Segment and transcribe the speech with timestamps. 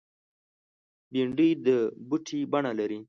[1.11, 1.67] بېنډۍ د
[2.07, 2.99] بوټي بڼه لري